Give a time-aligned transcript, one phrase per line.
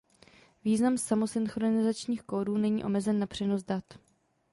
[0.63, 3.83] Význam samosynchronizačních kódů není omezen na přenos dat.